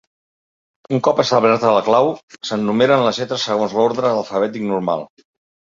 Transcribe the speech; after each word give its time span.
Un 0.95 1.01
cop 1.07 1.21
establerta 1.23 1.73
la 1.75 1.83
clau, 1.91 2.09
se'n 2.51 2.65
numeren 2.71 3.05
les 3.11 3.21
lletres 3.23 3.47
segons 3.51 3.79
l'ordre 3.79 4.17
alfabètic 4.17 4.69
normal. 4.75 5.09